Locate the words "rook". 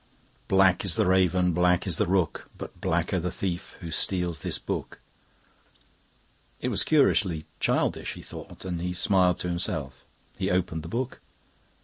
2.07-2.49